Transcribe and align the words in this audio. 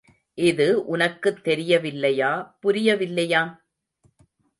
இது 0.37 0.85
உனக்குத் 0.85 1.43
தெரியவில்லையா, 1.43 2.57
புரியவில்லையா? 2.59 3.43